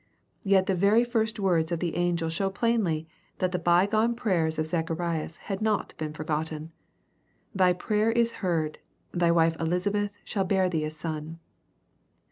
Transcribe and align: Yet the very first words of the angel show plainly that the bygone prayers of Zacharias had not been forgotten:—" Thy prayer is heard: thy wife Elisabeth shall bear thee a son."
Yet 0.43 0.65
the 0.65 0.73
very 0.73 1.03
first 1.03 1.39
words 1.39 1.71
of 1.71 1.79
the 1.79 1.95
angel 1.95 2.29
show 2.29 2.49
plainly 2.49 3.07
that 3.37 3.51
the 3.51 3.59
bygone 3.59 4.15
prayers 4.15 4.57
of 4.57 4.65
Zacharias 4.65 5.37
had 5.37 5.61
not 5.61 5.93
been 5.99 6.11
forgotten:—" 6.11 6.71
Thy 7.53 7.73
prayer 7.73 8.11
is 8.11 8.31
heard: 8.41 8.79
thy 9.11 9.29
wife 9.29 9.55
Elisabeth 9.59 10.09
shall 10.23 10.43
bear 10.43 10.69
thee 10.69 10.85
a 10.85 10.89
son." 10.89 11.37